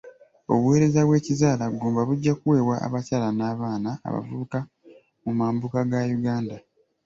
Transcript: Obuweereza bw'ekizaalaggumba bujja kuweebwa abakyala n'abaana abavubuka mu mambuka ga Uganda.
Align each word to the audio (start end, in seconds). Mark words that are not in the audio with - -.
Obuweereza 0.51 1.01
bw'ekizaalaggumba 1.07 2.01
bujja 2.09 2.33
kuweebwa 2.39 2.75
abakyala 2.85 3.27
n'abaana 3.33 3.91
abavubuka 4.07 4.59
mu 5.23 5.31
mambuka 5.39 5.77
ga 5.91 6.01
Uganda. 6.17 6.55